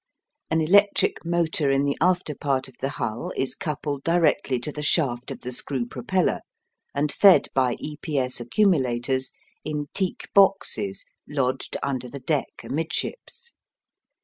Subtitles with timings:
[0.49, 4.81] An electric motor in the after part of the hull is coupled directly to the
[4.81, 6.39] shaft of the screw propeller,
[6.95, 9.31] and fed by "E P S" accumulators
[9.63, 13.53] in teak boxes lodged under the deck amidships.